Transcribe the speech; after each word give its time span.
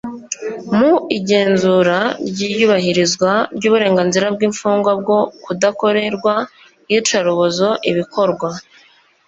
mu 0.77 0.91
igenzura 1.17 1.97
ry 2.29 2.39
iyubahirizwa 2.51 3.31
ry 3.57 3.63
uburenganzira 3.69 4.25
bw 4.35 4.39
imfungwa 4.47 4.91
bwo 5.01 5.19
kudakorerwa 5.43 6.33
iyicarubozo 6.89 7.67
ibikorwa 7.89 8.49